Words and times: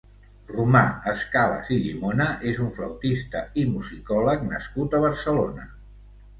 Romà 0.53 0.79
Escalas 1.11 1.69
i 1.75 1.77
Llimona 1.83 2.27
és 2.53 2.63
un 2.65 2.73
flautista 2.79 3.45
i 3.65 3.69
musicòleg 3.77 4.49
nascut 4.51 4.99
a 5.03 5.07
Barcelona. 5.09 5.71